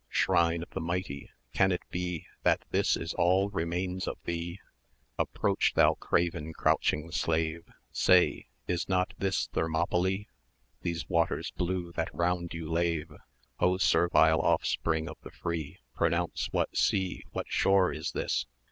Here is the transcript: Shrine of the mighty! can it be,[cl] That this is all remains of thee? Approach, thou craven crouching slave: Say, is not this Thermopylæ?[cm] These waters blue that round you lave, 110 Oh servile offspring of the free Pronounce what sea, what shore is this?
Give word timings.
Shrine 0.09 0.63
of 0.63 0.71
the 0.71 0.81
mighty! 0.81 1.29
can 1.53 1.71
it 1.71 1.83
be,[cl] 1.91 2.25
That 2.41 2.65
this 2.71 2.97
is 2.97 3.13
all 3.13 3.49
remains 3.51 4.07
of 4.07 4.17
thee? 4.23 4.59
Approach, 5.19 5.73
thou 5.75 5.93
craven 5.93 6.53
crouching 6.53 7.11
slave: 7.11 7.65
Say, 7.91 8.47
is 8.67 8.89
not 8.89 9.13
this 9.19 9.47
Thermopylæ?[cm] 9.53 10.25
These 10.81 11.07
waters 11.07 11.51
blue 11.51 11.91
that 11.91 12.09
round 12.15 12.55
you 12.55 12.67
lave, 12.67 13.09
110 13.11 13.25
Oh 13.59 13.77
servile 13.77 14.41
offspring 14.41 15.07
of 15.07 15.17
the 15.21 15.29
free 15.29 15.77
Pronounce 15.93 16.47
what 16.51 16.75
sea, 16.75 17.23
what 17.29 17.45
shore 17.47 17.93
is 17.93 18.13
this? 18.13 18.47